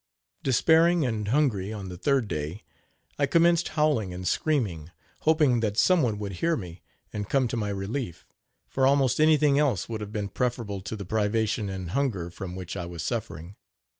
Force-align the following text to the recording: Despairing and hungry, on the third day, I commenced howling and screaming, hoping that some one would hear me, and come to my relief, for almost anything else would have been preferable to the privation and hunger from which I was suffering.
Despairing 0.41 1.05
and 1.05 1.27
hungry, 1.27 1.71
on 1.71 1.89
the 1.89 1.95
third 1.95 2.27
day, 2.27 2.63
I 3.19 3.27
commenced 3.27 3.67
howling 3.77 4.15
and 4.15 4.27
screaming, 4.27 4.89
hoping 5.19 5.59
that 5.59 5.77
some 5.77 6.01
one 6.01 6.17
would 6.17 6.31
hear 6.31 6.57
me, 6.57 6.81
and 7.13 7.29
come 7.29 7.47
to 7.49 7.55
my 7.55 7.69
relief, 7.69 8.25
for 8.67 8.87
almost 8.87 9.19
anything 9.21 9.59
else 9.59 9.87
would 9.87 10.01
have 10.01 10.11
been 10.11 10.29
preferable 10.29 10.81
to 10.81 10.95
the 10.95 11.05
privation 11.05 11.69
and 11.69 11.91
hunger 11.91 12.31
from 12.31 12.55
which 12.55 12.75
I 12.75 12.87
was 12.87 13.03
suffering. 13.03 13.57